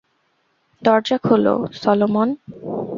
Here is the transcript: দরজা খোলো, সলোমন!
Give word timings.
দরজা 0.81 1.17
খোলো, 1.25 1.55
সলোমন! 1.73 2.29